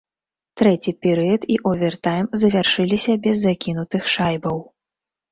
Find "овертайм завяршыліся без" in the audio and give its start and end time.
1.71-3.35